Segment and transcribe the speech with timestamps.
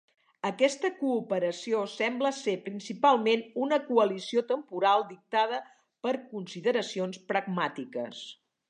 [0.49, 5.61] Aquesta cooperació sembla ser principalment una coalició temporal dictada
[6.09, 8.29] per consideracions pragmàtiques.